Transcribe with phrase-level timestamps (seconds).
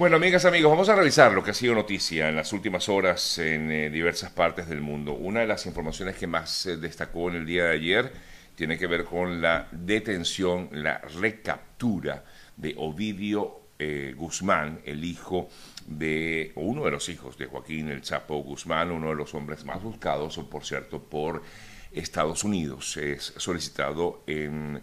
[0.00, 3.36] Bueno, amigas, amigos, vamos a revisar lo que ha sido noticia en las últimas horas
[3.36, 5.12] en eh, diversas partes del mundo.
[5.12, 8.12] Una de las informaciones que más eh, destacó en el día de ayer
[8.54, 12.24] tiene que ver con la detención, la recaptura
[12.56, 15.50] de Ovidio eh, Guzmán, el hijo
[15.86, 19.82] de, uno de los hijos de Joaquín El Chapo Guzmán, uno de los hombres más
[19.82, 21.42] buscados, por cierto, por
[21.92, 22.96] Estados Unidos.
[22.96, 24.80] Es solicitado en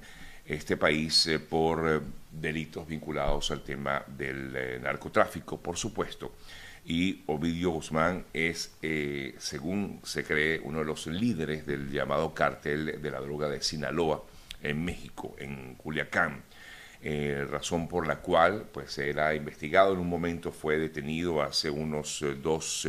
[0.47, 2.03] este país eh, por
[2.41, 6.33] delitos vinculados al tema del eh, narcotráfico, por supuesto.
[6.85, 8.77] Y Ovidio Guzmán es,
[9.39, 14.23] según se cree, uno de los líderes del llamado cártel de la droga de Sinaloa
[14.61, 16.43] en México, en Culiacán.
[17.51, 22.87] razón por la cual pues era investigado en un momento fue detenido hace unos dos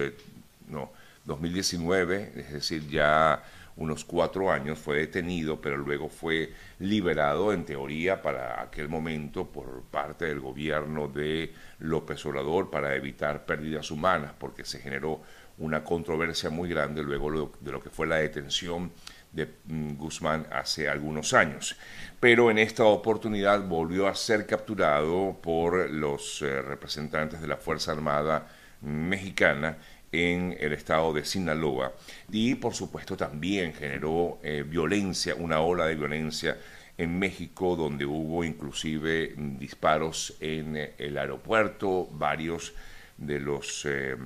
[0.69, 0.93] no
[1.25, 3.43] 2019 es decir ya
[3.79, 9.83] unos cuatro años, fue detenido, pero luego fue liberado en teoría para aquel momento por
[9.85, 15.23] parte del gobierno de López Obrador para evitar pérdidas humanas, porque se generó
[15.59, 18.93] una controversia muy grande luego de lo que fue la detención
[19.33, 21.77] de mm, Guzmán hace algunos años.
[22.19, 27.93] Pero en esta oportunidad volvió a ser capturado por los eh, representantes de la Fuerza
[27.93, 28.49] Armada
[28.81, 29.79] mexicana
[30.13, 31.93] en el estado de Sinaloa.
[32.31, 36.57] Y por supuesto también generó eh, violencia, una ola de violencia
[36.97, 42.75] en México donde hubo inclusive disparos en eh, el aeropuerto, varios
[43.17, 44.17] de los, eh,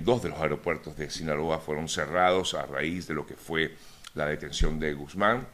[0.00, 3.74] dos de los aeropuertos de Sinaloa fueron cerrados a raíz de lo que fue
[4.14, 5.46] la detención de Guzmán.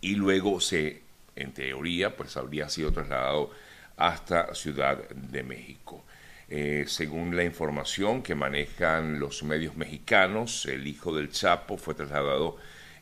[0.00, 1.02] Y luego se,
[1.36, 3.50] en teoría, pues habría sido trasladado
[3.96, 6.04] hasta Ciudad de México.
[6.50, 12.56] Eh, según la información que manejan los medios mexicanos, el hijo del Chapo fue trasladado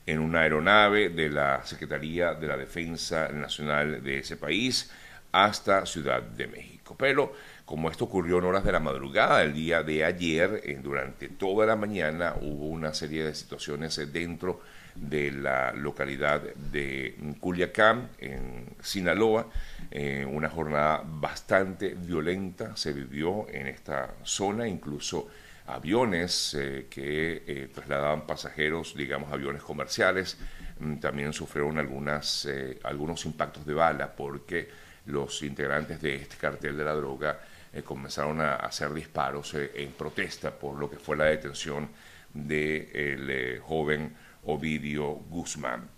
[0.05, 4.91] en una aeronave de la Secretaría de la Defensa Nacional de ese país
[5.33, 6.95] hasta Ciudad de México.
[6.99, 7.33] Pero
[7.69, 11.67] como esto ocurrió en horas de la madrugada del día de ayer, eh, durante toda
[11.67, 14.63] la mañana hubo una serie de situaciones eh, dentro
[14.95, 19.49] de la localidad de Culiacán, en Sinaloa.
[19.91, 25.29] Eh, una jornada bastante violenta se vivió en esta zona, incluso
[25.67, 26.57] aviones
[26.89, 30.39] que trasladaban pasajeros, digamos aviones comerciales,
[30.81, 32.49] mm, también sufrieron algunas,
[32.83, 37.41] algunos impactos de bala porque los integrantes de este cartel de la droga
[37.85, 41.89] comenzaron a hacer disparos en protesta por lo que fue la detención
[42.33, 45.89] del joven Ovidio Guzmán.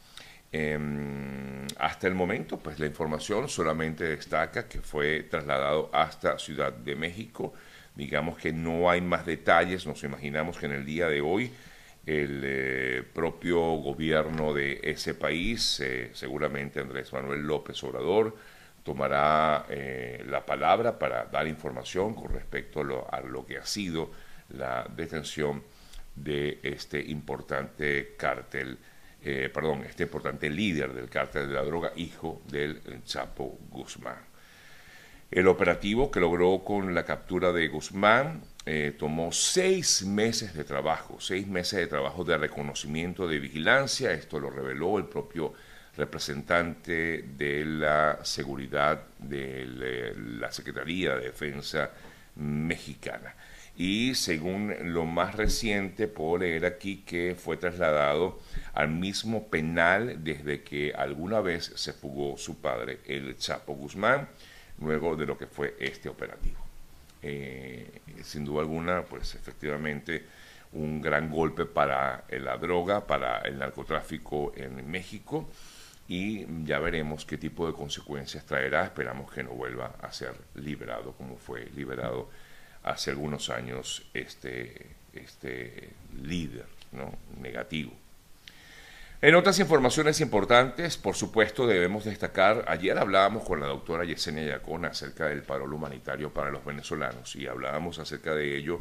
[0.53, 6.97] Em, hasta el momento, pues la información solamente destaca que fue trasladado hasta Ciudad de
[6.97, 7.55] México.
[7.95, 11.53] Digamos que no hay más detalles, nos imaginamos que en el día de hoy
[12.07, 18.37] el eh, propio gobierno de ese país, eh, seguramente Andrés Manuel López Obrador,
[18.83, 22.81] tomará eh, la palabra para dar información con respecto
[23.11, 24.11] a lo que ha sido
[24.51, 25.63] la detención
[26.15, 28.79] de este importante cártel,
[29.23, 34.31] eh, perdón, este importante líder del cártel de la droga, hijo del Chapo Guzmán.
[35.31, 41.21] El operativo que logró con la captura de Guzmán eh, tomó seis meses de trabajo,
[41.21, 44.13] seis meses de trabajo de reconocimiento, de vigilancia.
[44.13, 45.55] Esto lo reveló el propio
[45.97, 51.91] representante de la seguridad de la Secretaría de Defensa
[52.37, 53.35] mexicana
[53.81, 58.39] y según lo más reciente puedo leer aquí que fue trasladado
[58.75, 64.29] al mismo penal desde que alguna vez se fugó su padre, el Chapo Guzmán,
[64.81, 66.59] luego de lo que fue este operativo.
[67.23, 70.25] Eh, sin duda alguna, pues efectivamente
[70.73, 75.49] un gran golpe para la droga, para el narcotráfico en México
[76.11, 78.83] y ya veremos qué tipo de consecuencias traerá.
[78.83, 82.29] Esperamos que no vuelva a ser liberado como fue liberado
[82.83, 85.91] hace algunos años este, este
[86.21, 87.13] líder ¿no?
[87.41, 87.93] negativo.
[89.23, 94.89] En otras informaciones importantes, por supuesto, debemos destacar, ayer hablábamos con la doctora Yesenia Yacona
[94.89, 98.81] acerca del paro humanitario para los venezolanos y hablábamos acerca de ello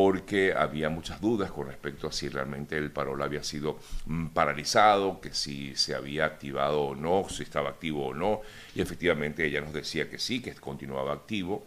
[0.00, 5.20] porque había muchas dudas con respecto a si realmente el paro había sido mm, paralizado,
[5.20, 8.42] que si se había activado o no, si estaba activo o no,
[8.76, 11.66] y efectivamente ella nos decía que sí, que continuaba activo,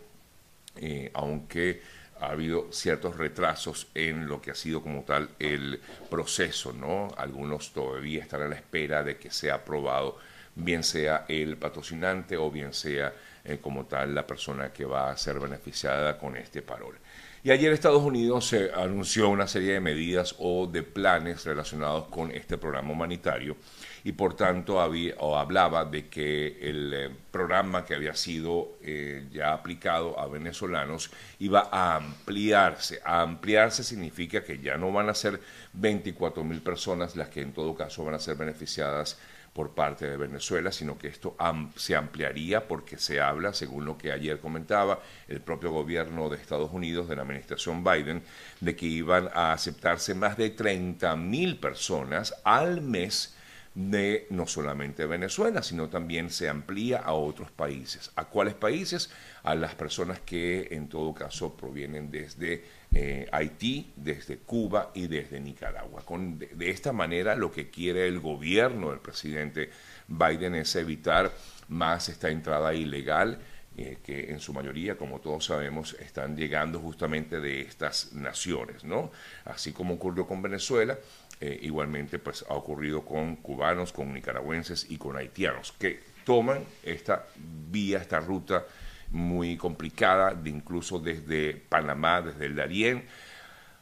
[0.77, 1.81] eh, aunque
[2.21, 7.09] ha habido ciertos retrasos en lo que ha sido como tal el proceso, ¿no?
[7.17, 10.17] Algunos todavía están a la espera de que sea aprobado,
[10.55, 13.13] bien sea el patrocinante o bien sea
[13.43, 16.95] eh, como tal la persona que va a ser beneficiada con este parol.
[17.43, 22.29] Y ayer Estados Unidos se anunció una serie de medidas o de planes relacionados con
[22.29, 23.57] este programa humanitario
[24.03, 29.27] y por tanto había, o hablaba de que el eh, programa que había sido eh,
[29.31, 31.09] ya aplicado a venezolanos
[31.39, 33.01] iba a ampliarse.
[33.03, 35.39] A ampliarse significa que ya no van a ser
[35.73, 39.17] 24 mil personas las que en todo caso van a ser beneficiadas
[39.53, 41.35] por parte de Venezuela, sino que esto
[41.75, 46.71] se ampliaría porque se habla, según lo que ayer comentaba el propio gobierno de Estados
[46.71, 48.23] Unidos, de la administración Biden,
[48.61, 53.35] de que iban a aceptarse más de 30 mil personas al mes
[53.73, 58.11] de no solamente Venezuela, sino también se amplía a otros países.
[58.15, 59.09] ¿A cuáles países?
[59.43, 65.39] A las personas que en todo caso provienen desde eh, Haití, desde Cuba y desde
[65.39, 66.03] Nicaragua.
[66.03, 69.69] Con, de, esta manera lo que quiere el gobierno del presidente
[70.07, 71.31] Biden es evitar
[71.69, 73.39] más esta entrada ilegal
[73.77, 79.13] eh, que en su mayoría, como todos sabemos, están llegando justamente de estas naciones, ¿no?
[79.45, 80.97] Así como ocurrió con Venezuela,
[81.41, 87.25] eh, igualmente pues ha ocurrido con cubanos, con nicaragüenses y con haitianos, que toman esta
[87.69, 88.63] vía, esta ruta
[89.09, 93.05] muy complicada, de incluso desde Panamá, desde el Darién,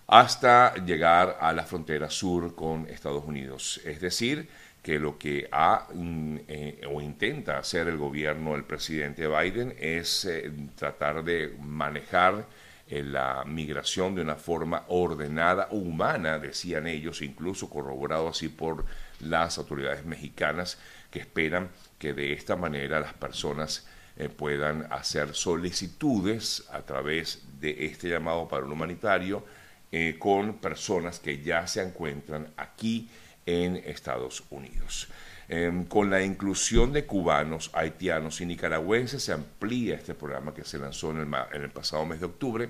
[0.07, 3.79] hasta llegar a la frontera sur con Estados Unidos.
[3.85, 4.47] Es decir,
[4.81, 10.25] que lo que ha mm, eh, o intenta hacer el gobierno del presidente Biden es
[10.25, 12.45] eh, tratar de manejar
[12.89, 18.85] la migración de una forma ordenada, humana, decían ellos, incluso corroborado así por
[19.19, 20.79] las autoridades mexicanas,
[21.11, 23.87] que esperan que de esta manera las personas
[24.17, 29.45] eh, puedan hacer solicitudes a través de este llamado para un humanitario
[29.91, 33.09] eh, con personas que ya se encuentran aquí
[33.45, 35.07] en Estados Unidos.
[35.51, 40.77] Em, con la inclusión de cubanos, haitianos y nicaragüenses se amplía este programa que se
[40.77, 41.27] lanzó en
[41.63, 42.69] el, pasado mes de octubre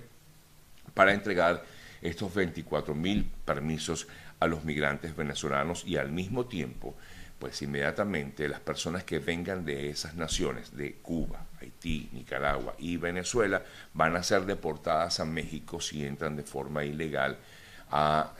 [0.94, 1.62] para entregar
[2.02, 4.08] estos 24 mil permisos
[4.40, 6.96] a los migrantes venezolanos y al mismo tiempo,
[7.38, 13.62] pues inmediatamente las personas que vengan de esas naciones, de Cuba, Haití, Nicaragua y Venezuela,
[13.94, 17.40] van a ser deportadas a México si entran de forma ilegal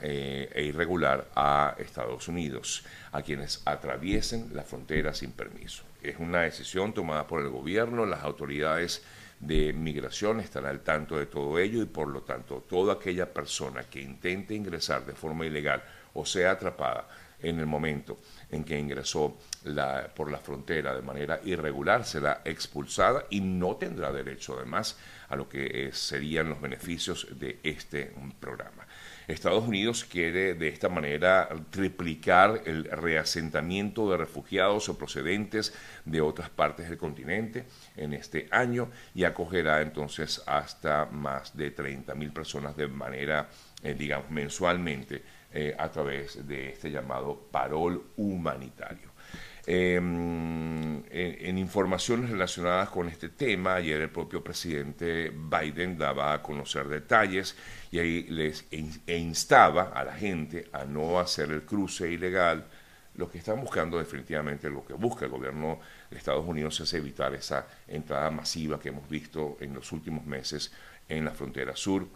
[0.00, 5.82] eh, e irregular a Estados Unidos, a quienes atraviesen la frontera sin permiso.
[6.02, 9.02] Es una decisión tomada por el gobierno, las autoridades
[9.40, 13.84] de migración estará al tanto de todo ello y por lo tanto toda aquella persona
[13.84, 15.82] que intente ingresar de forma ilegal
[16.12, 17.08] o sea atrapada
[17.42, 18.18] en el momento
[18.50, 19.38] en que ingresó
[20.14, 24.98] por la frontera de manera irregular será expulsada y no tendrá derecho además
[25.30, 28.86] a lo que eh, serían los beneficios de este programa.
[29.30, 35.74] Estados Unidos quiere de esta manera triplicar el reasentamiento de refugiados o procedentes
[36.04, 37.66] de otras partes del continente
[37.96, 43.48] en este año y acogerá entonces hasta más de 30 mil personas de manera,
[43.82, 45.22] eh, digamos, mensualmente
[45.52, 49.10] eh, a través de este llamado parol humanitario.
[49.66, 56.88] Em, en, informaciones relacionadas con este tema, ayer el propio presidente Biden daba a conocer
[56.88, 57.56] detalles
[57.90, 62.66] y ahí les e instaba a la gente a no hacer el cruce ilegal.
[63.16, 65.80] Lo que están buscando definitivamente, lo que busca el gobierno
[66.10, 70.72] de Estados Unidos es evitar esa entrada masiva que hemos visto en los últimos meses
[71.08, 72.06] en la frontera sur,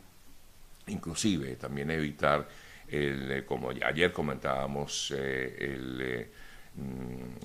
[0.86, 2.48] inclusive también evitar,
[2.88, 6.30] el, como ayer comentábamos, eh, el eh,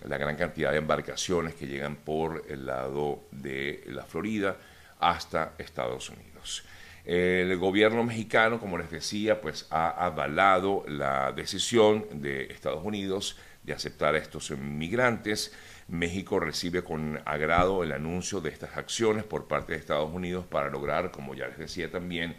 [0.05, 4.57] la gran cantidad de embarcaciones que llegan por el lado de la Florida
[4.99, 6.63] hasta Estados Unidos.
[7.05, 13.73] El gobierno mexicano, como les decía, pues ha avalado la decisión de Estados Unidos de
[13.73, 15.53] aceptar a estos migrantes.
[15.87, 20.69] México recibe con agrado el anuncio de estas acciones por parte de Estados Unidos para
[20.69, 22.35] lograr, como ya les decía también,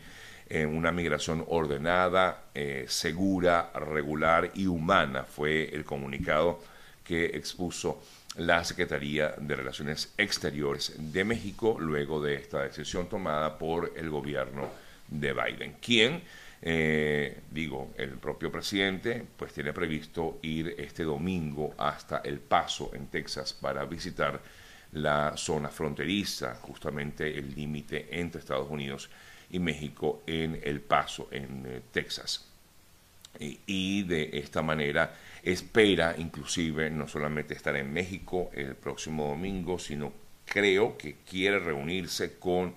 [0.49, 5.25] eh, una migración ordenada, eh, segura, regular y humana.
[5.25, 6.61] Fue el comunicado
[7.11, 8.01] que expuso
[8.37, 14.69] la Secretaría de Relaciones Exteriores de México luego de esta decisión tomada por el gobierno
[15.09, 16.23] de Biden, quien,
[16.63, 23.09] eh, digo, el propio presidente, pues tiene previsto ir este domingo hasta El Paso, en
[23.09, 24.41] Texas, para visitar
[24.93, 29.11] la zona fronteriza, justamente el límite entre Estados Unidos
[29.51, 32.50] y México en El Paso, en eh, Texas.
[33.39, 40.13] Y de esta manera espera inclusive no solamente estar en México el próximo domingo, sino
[40.45, 42.75] creo que quiere reunirse con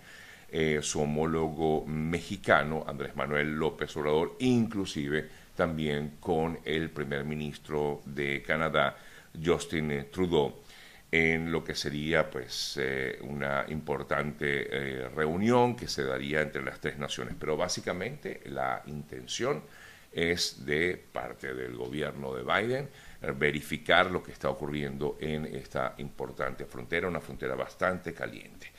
[0.51, 8.43] eh, su homólogo mexicano, Andrés Manuel López Obrador, inclusive también con el primer ministro de
[8.43, 8.95] Canadá,
[9.43, 10.61] Justin Trudeau.
[11.11, 16.79] en lo que sería pues eh, una importante eh, reunión que se daría entre las
[16.79, 17.35] tres naciones.
[17.39, 19.61] Pero básicamente la intención
[20.13, 22.89] es de parte del gobierno de Biden
[23.37, 28.71] verificar lo que está ocurriendo en esta importante frontera, una frontera bastante caliente.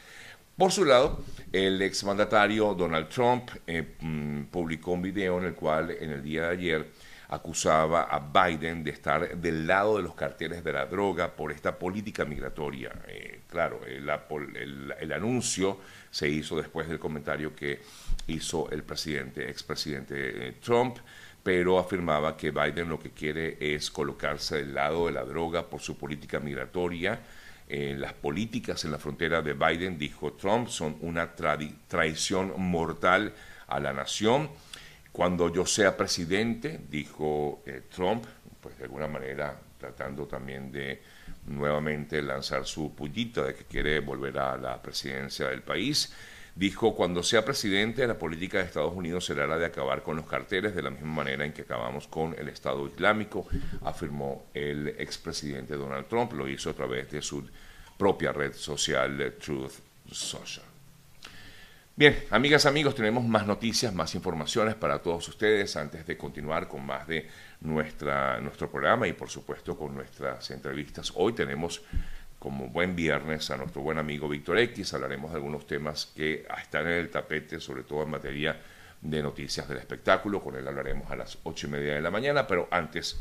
[0.57, 5.91] Por su lado, el exmandatario Donald Trump eh, mm, publicó un video en el cual
[5.91, 6.91] en el día de ayer
[7.29, 11.76] acusaba a Biden de estar del lado de los carteles de la droga por esta
[11.76, 12.93] política migratoria.
[13.09, 17.81] Eh, claro, el, anuncio se hizo después del comentario que
[18.29, 20.99] hizo el presidente, expresidente eh, Trump,
[21.45, 25.81] pero afirmaba que Biden lo que quiere es colocarse del lado de la droga por
[25.81, 27.21] su política migratoria.
[27.69, 33.33] Las políticas en la frontera de Biden, dijo Trump, son una traición mortal
[33.69, 34.51] a la nación
[35.15, 38.25] cuando yo sea presidente, dijo eh, Trump,
[38.61, 41.01] pues de alguna manera tratando también de
[41.47, 46.13] nuevamente lanzar su pullita de que quiere volver a la presidencia del país,
[46.55, 50.27] dijo, cuando sea presidente, la política de Estados Unidos será la de acabar con los
[50.27, 53.47] carteles de la misma manera en que acabamos con el Estado Islámico,
[53.83, 57.49] afirmó el expresidente Donald Trump, lo hizo a través de su
[57.99, 59.73] propia red social Truth
[60.11, 60.65] Social.
[61.97, 66.85] Bien, amigas, amigos, tenemos más noticias, más informaciones para todos ustedes antes de continuar con
[66.85, 67.29] más de
[67.61, 71.13] nuestra, nuestro programa y por supuesto con nuestras entrevistas.
[71.15, 71.83] Hoy tenemos
[72.45, 76.87] como buen viernes a nuestro buen amigo Víctor X, hablaremos de algunos temas que están
[76.87, 78.61] en el tapete, sobre todo en materia
[79.01, 82.47] de noticias del espectáculo, con él hablaremos a las ocho y media de la mañana,
[82.47, 83.19] pero antes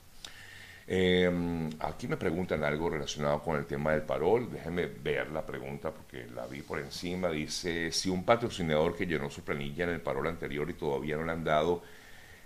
[0.86, 4.50] Em, aquí me preguntan algo relacionado con el tema del parol.
[4.52, 7.30] Déjenme ver la pregunta porque la vi por encima.
[7.30, 11.24] Dice, si un patrocinador que llenó su planilla en el parol anterior y todavía no
[11.24, 11.82] le han dado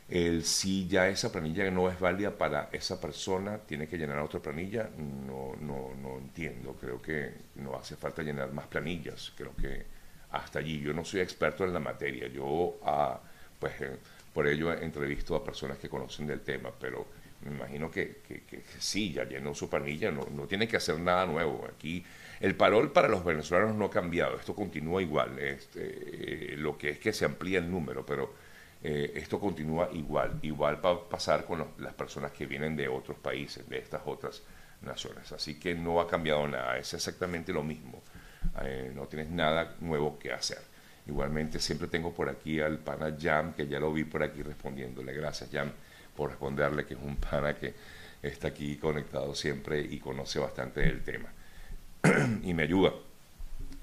[0.08, 4.40] el si ya esa planilla no es válida para esa persona, tiene que llenar otra
[4.40, 6.76] planilla, no, no, no entiendo.
[6.80, 9.32] Creo que no hace falta llenar más planillas.
[9.36, 9.84] Creo que
[10.30, 12.26] hasta allí yo no soy experto en la materia.
[12.28, 13.20] Yo, ah,
[13.58, 13.96] pues, eh,
[14.32, 17.06] por ello entrevisto a personas que conocen del tema, pero
[17.42, 21.26] me imagino que, que, sí, ya llenó su planilla, no, no tiene que hacer nada
[21.26, 21.68] nuevo.
[21.70, 22.04] Aquí
[22.40, 25.38] el parol para los venezolanos no ha cambiado, esto continúa igual.
[25.38, 28.47] Este, eh, lo que es que se amplía el número, pero
[28.82, 30.38] eh, esto continúa igual.
[30.42, 34.42] Igual va a pasar con las personas que vienen de otros países, de estas otras
[34.82, 35.32] naciones.
[35.32, 38.02] Así que no ha cambiado nada, es exactamente lo mismo.
[38.62, 40.62] Eh, no tienes nada nuevo que hacer.
[41.06, 45.12] Igualmente siempre tengo por aquí al pana Jam, que ya lo vi por aquí respondiéndole.
[45.12, 45.70] Gracias Jam
[46.14, 47.74] por responderle, que es un pana que
[48.22, 51.32] está aquí conectado siempre y conoce bastante del tema.
[52.42, 52.92] y me ayuda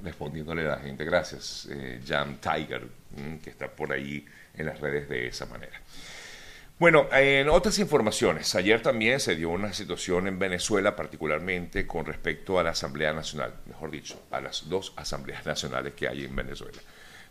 [0.02, 1.06] respondiéndole a la gente.
[1.06, 4.26] Gracias, eh, Jam Tiger, mm, que está por ahí
[4.56, 5.82] en las redes de esa manera.
[6.78, 12.60] Bueno, en otras informaciones, ayer también se dio una situación en Venezuela, particularmente con respecto
[12.60, 16.78] a la Asamblea Nacional, mejor dicho, a las dos asambleas nacionales que hay en Venezuela.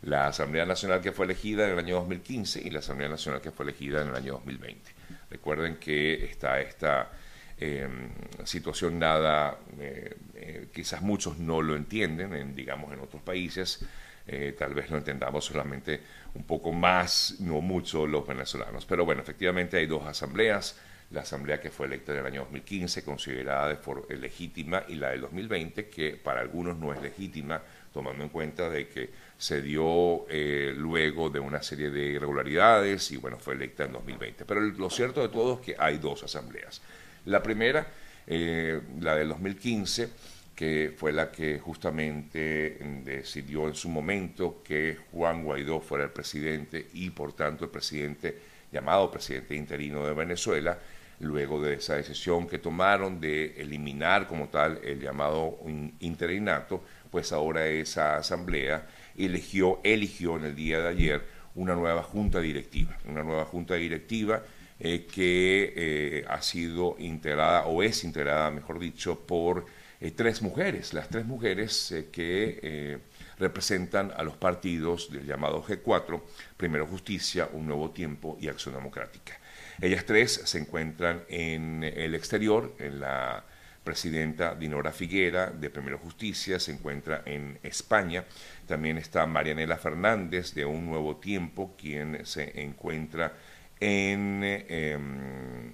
[0.01, 3.51] La Asamblea Nacional que fue elegida en el año 2015 y la Asamblea Nacional que
[3.51, 4.91] fue elegida en el año 2020.
[5.29, 7.11] Recuerden que está esta
[7.59, 8.11] em,
[8.45, 13.85] situación nada, eh, eh, quizás muchos no lo entienden, en, digamos en otros países,
[14.27, 16.01] eh, tal vez lo entendamos solamente
[16.35, 18.87] un poco más, no mucho los venezolanos.
[18.87, 20.81] Pero bueno, efectivamente hay dos asambleas,
[21.11, 23.75] la asamblea que fue electa en el año 2015, considerada de
[24.09, 27.61] eh, legítima, y la del 2020, que para algunos no es legítima,
[27.93, 33.19] tomando en cuenta de que se dio eh, luego de una serie de irregularidades y
[33.19, 34.45] bueno, fue electa en 2020.
[34.47, 36.81] Pero lo cierto de todo es que hay dos asambleas.
[37.27, 37.87] La primera,
[38.27, 40.09] la del 2015,
[40.55, 46.89] que fue la que justamente decidió en su momento que Juan Guaidó fuera el presidente
[46.95, 48.39] y por tanto el presidente
[48.71, 50.79] llamado presidente interino de Venezuela,
[51.21, 55.59] luego de esa decisión que tomaron de eliminar como tal el llamado
[56.01, 61.23] interinato, pues ahora esa asamblea eligió, eligió en el día de ayer
[61.55, 64.43] una nueva junta directiva, una nueva junta directiva
[64.81, 69.67] eh, que eh, ha sido integrada o es integrada, mejor dicho, por
[70.01, 73.01] eh, tres mujeres, las tres mujeres que
[73.39, 76.21] representan a los partidos del llamado G4,
[76.57, 79.39] Primero Justicia, Un Nuevo Tiempo y Acción Democrática.
[79.81, 83.45] Ellas tres se encuentran en el exterior, en la
[83.85, 88.25] presidenta Dinora Figuera de Primero Justicia, se encuentra en España.
[88.67, 93.35] También está Marianela Fernández de Un Nuevo Tiempo, quien se encuentra
[93.81, 95.73] en, em,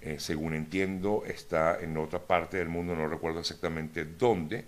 [0.00, 4.64] eh, según entiendo, está en otra parte del mundo, no recuerdo exactamente dónde.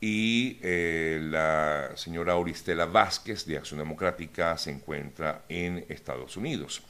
[0.00, 6.82] Y eh, la señora Auristela Vázquez de Acción Democrática se encuentra en Estados Unidos.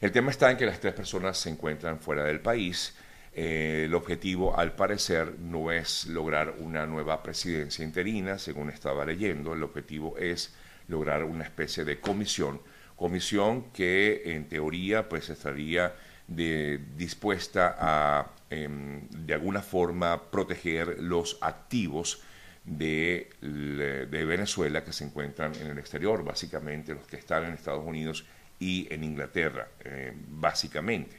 [0.00, 2.96] El tema está en que las tres personas se encuentran fuera del país.
[3.32, 9.54] Eh, el objetivo, al parecer, no es lograr una nueva presidencia interina, según estaba leyendo.
[9.54, 10.52] El objetivo es
[10.88, 12.60] lograr una especie de comisión,
[13.02, 15.92] comisión que en teoría pues estaría
[16.28, 22.22] dispuesta a em, de alguna forma proteger los activos
[22.64, 27.84] de, de Venezuela que se encuentran en el exterior, básicamente los que están en Estados
[27.84, 28.24] Unidos
[28.60, 31.16] y en Inglaterra, eh, básicamente.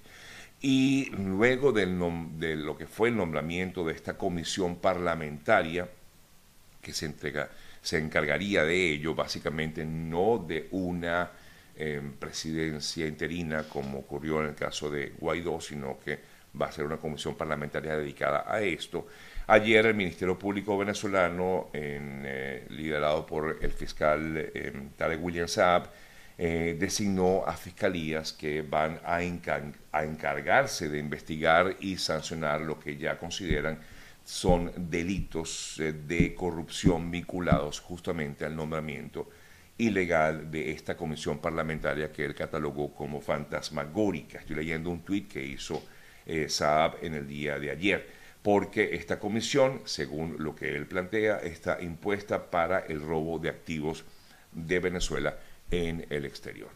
[0.61, 1.99] Y luego del
[2.39, 5.89] de lo que fue el nombramiento de esta comisión parlamentaria,
[6.81, 7.49] que se, entrega,
[7.81, 11.29] se encargaría de ello, básicamente no de una
[11.75, 16.19] eh, presidencia interina como ocurrió en el caso de Guaidó, sino que
[16.59, 19.07] va a ser una comisión parlamentaria dedicada a esto.
[19.47, 24.51] Ayer el Ministerio Público venezolano, eh, liderado por el fiscal
[24.95, 25.89] Tarek William Saab,
[26.35, 33.19] eh, designó a fiscalías que van a, encargarse de investigar y sancionar lo que ya
[33.19, 33.79] consideran
[34.23, 39.29] son delitos eh, de corrupción vinculados justamente al nombramiento
[39.77, 44.39] ilegal de esta comisión parlamentaria que él catalogó como fantasmagórica.
[44.39, 45.83] Estoy leyendo un tuit que hizo
[46.25, 48.07] eh, Saab en el día de ayer,
[48.41, 54.03] porque esta comisión, según lo que él plantea, está impuesta para el robo de activos
[54.51, 55.37] de Venezuela
[55.71, 56.69] en el exterior.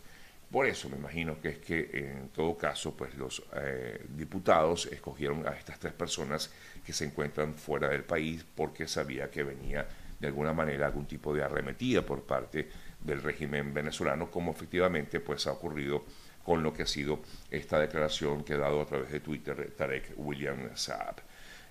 [0.49, 5.45] Por eso me imagino que es que en todo caso, pues los eh, diputados escogieron
[5.45, 6.49] a estas tres personas
[6.85, 9.85] que se encuentran fuera del país porque sabía que venía
[10.19, 12.69] de alguna manera algún tipo de arremetida por parte
[13.07, 16.03] del régimen venezolano, como efectivamente pues ha ocurrido
[16.43, 20.13] con lo que ha sido esta declaración que ha dado a través de Twitter Tarek
[20.17, 21.15] William Saab.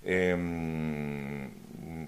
[0.02, 1.48] Em,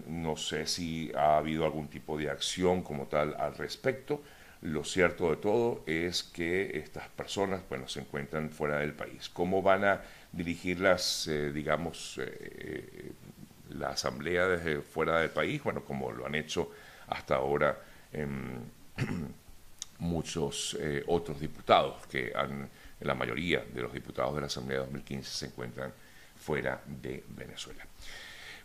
[0.06, 4.22] no sé si ha habido algún tipo de acción como tal al respecto.
[4.62, 9.28] Lo cierto de todo es que estas personas, bueno, se encuentran fuera del país.
[9.28, 13.12] ¿Cómo van a dirigir las, eh, digamos, eh, eh,
[13.70, 15.62] la asamblea desde fuera del país?
[15.62, 16.70] Bueno, como lo han hecho
[17.06, 17.78] hasta ahora
[19.98, 22.68] muchos otros diputados, que han,
[23.00, 25.92] la mayoría de los diputados de la Asamblea 2015 se encuentran
[26.36, 27.84] fuera de Venezuela.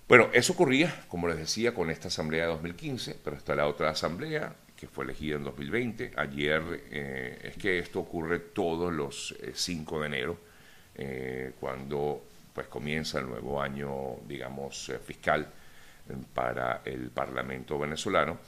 [0.08, 3.90] Bueno, eso ocurría, como les decía, con esta Asamblea de 2015, pero está la otra
[3.90, 6.12] Asamblea, que fue elegida en 2020.
[6.18, 10.38] Ayer eh, es que esto ocurre todos los 5 eh, de enero,
[10.96, 12.22] eh, cuando
[12.54, 15.48] pues comienza el nuevo año, digamos, fiscal
[16.34, 18.40] para el Parlamento venezolano.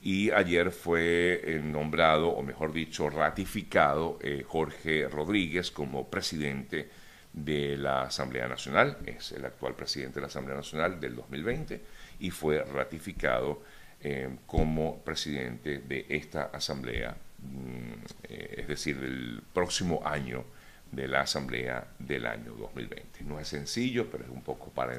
[0.00, 6.88] Y ayer fue nombrado, o mejor dicho, ratificado Jorge Rodríguez como presidente
[7.32, 11.80] de la Asamblea Nacional, es el actual presidente de la Asamblea Nacional del 2020
[12.20, 13.62] y fue ratificado
[14.00, 17.92] eh, como presidente de esta asamblea, mm,
[18.28, 20.44] eh, es decir, del próximo año
[20.90, 23.24] de la asamblea del año 2020.
[23.24, 24.94] No es sencillo, pero es un poco para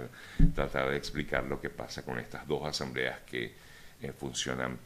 [0.53, 3.53] tratar de explicar lo que pasa con estas dos asambleas que
[4.01, 4.77] eh, funcionan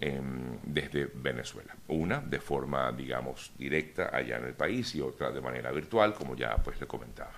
[0.00, 1.74] em, desde Venezuela.
[1.88, 6.36] Una de forma, digamos, directa allá en el país y otra de manera virtual, como
[6.36, 7.32] ya pues le comentaba.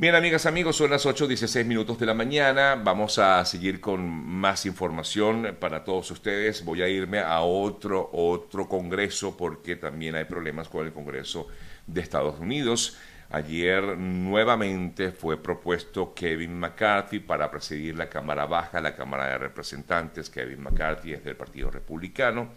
[0.00, 2.74] Bien, amigas, amigos, son las 8.16 minutos de la mañana.
[2.74, 6.64] Vamos a seguir con más información para todos ustedes.
[6.64, 11.48] Voy a irme a otro, otro congreso porque también hay problemas con el Congreso
[11.86, 12.96] de Estados Unidos.
[13.32, 20.28] Ayer nuevamente fue propuesto Kevin McCarthy para presidir la Cámara Baja, la Cámara de Representantes.
[20.30, 22.50] Kevin McCarthy es del Partido Republicano.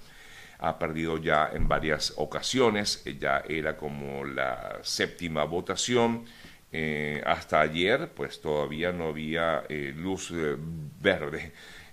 [0.58, 3.04] Ha perdido ya en varias ocasiones.
[3.20, 6.26] Ya era como la séptima votación
[6.72, 11.52] eh, hasta ayer, pues todavía no había eh, luz eh, verde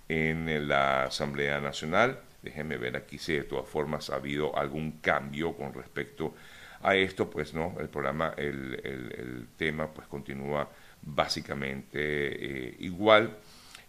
[0.08, 2.18] en la Asamblea Nacional.
[2.40, 6.49] Déjenme ver aquí si de todas formas ha habido algún cambio con respecto a
[6.88, 10.68] esto, pues no, el programa, el, tema, pues continúa
[11.02, 13.36] básicamente eh, igual.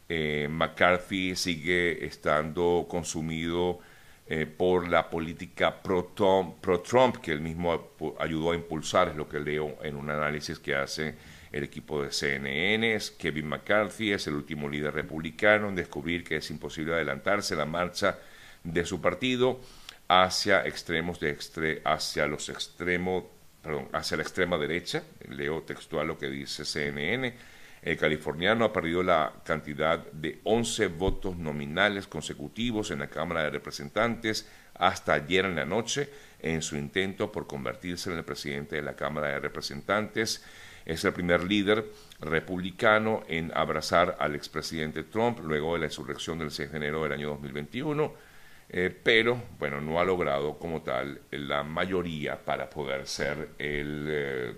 [0.10, 3.80] Eh, McCarthy sigue estando consumido
[4.27, 9.77] eh, por la política pro-Trump que él mismo ayudó a impulsar, es lo que leo
[9.84, 11.15] en un análisis que hace
[11.51, 12.97] el equipo de CNN.
[13.17, 18.19] Kevin McCarthy es el último líder republicano en descubrir que es imposible adelantarse la marcha
[18.63, 19.60] de su partido
[20.12, 23.24] hacia extremos de hacia los extremos,
[23.62, 25.04] perdón, hacia la extrema derecha.
[25.30, 27.34] Leo textual lo que dice CNN
[27.82, 33.50] el californiano ha perdido la cantidad de 11 votos nominales consecutivos en la Cámara de
[33.50, 38.84] Representantes hasta ayer en la noche en su intento por convertirse en el presidente de
[38.84, 40.45] la Cámara de Representantes.
[40.86, 41.86] Es el primer líder
[42.19, 47.13] republicano en abrazar al expresidente Trump luego de la insurrección del 6 de enero del
[47.13, 48.13] año 2021,
[48.73, 54.53] eh, pero bueno, no ha logrado como tal la mayoría para poder ser el, eh,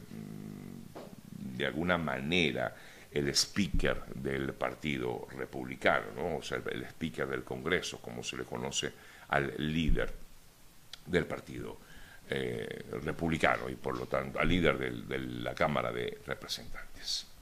[1.36, 2.76] de alguna manera,
[3.12, 6.38] el speaker del Partido Republicano, ¿no?
[6.38, 8.94] o sea, el speaker del Congreso, como se le conoce
[9.30, 10.14] al líder
[11.08, 11.80] del Partido
[12.30, 17.33] eh, Republicano y por lo tanto al líder de la Cámara de Representantes.